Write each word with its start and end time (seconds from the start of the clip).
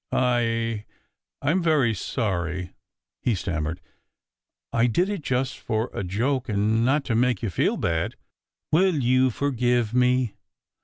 "I 0.11 0.85
I'm 1.43 1.61
very 1.61 1.93
sorry," 1.93 2.73
he 3.21 3.35
stammered. 3.35 3.79
"I 4.73 4.87
did 4.87 5.09
it 5.09 5.21
just 5.21 5.59
for 5.59 5.91
a 5.93 6.03
joke 6.03 6.49
and 6.49 6.83
not 6.83 7.05
to 7.05 7.13
make 7.13 7.43
you 7.43 7.51
feel 7.51 7.77
bad. 7.77 8.15
Will 8.71 8.95
you 8.95 9.29
forgive 9.29 9.93
me?" 9.93 10.33